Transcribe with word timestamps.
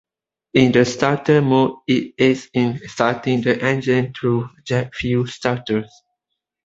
In 0.55 0.71
the 0.71 0.83
starter 0.83 1.43
mode, 1.43 1.77
it 1.85 2.15
aids 2.17 2.49
in 2.55 2.79
starting 2.89 3.41
the 3.41 3.61
engine 3.63 4.11
through 4.15 4.49
jet 4.65 4.95
fuel 4.95 5.27
starter. 5.27 5.85